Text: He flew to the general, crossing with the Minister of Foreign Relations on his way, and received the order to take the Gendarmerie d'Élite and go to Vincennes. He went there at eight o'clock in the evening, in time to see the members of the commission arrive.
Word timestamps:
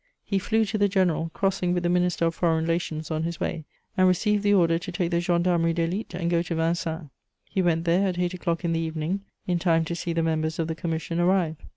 He 0.25 0.39
flew 0.39 0.65
to 0.65 0.79
the 0.79 0.89
general, 0.89 1.29
crossing 1.35 1.75
with 1.75 1.83
the 1.83 1.89
Minister 1.89 2.25
of 2.25 2.33
Foreign 2.33 2.63
Relations 2.63 3.11
on 3.11 3.21
his 3.21 3.39
way, 3.39 3.65
and 3.95 4.07
received 4.07 4.41
the 4.41 4.51
order 4.55 4.79
to 4.79 4.91
take 4.91 5.11
the 5.11 5.19
Gendarmerie 5.21 5.75
d'Élite 5.75 6.15
and 6.15 6.31
go 6.31 6.41
to 6.41 6.55
Vincennes. 6.55 7.09
He 7.47 7.61
went 7.61 7.85
there 7.85 8.07
at 8.07 8.17
eight 8.17 8.33
o'clock 8.33 8.65
in 8.65 8.73
the 8.73 8.79
evening, 8.79 9.21
in 9.45 9.59
time 9.59 9.85
to 9.85 9.93
see 9.95 10.11
the 10.11 10.23
members 10.23 10.57
of 10.57 10.67
the 10.67 10.73
commission 10.73 11.19
arrive. 11.19 11.57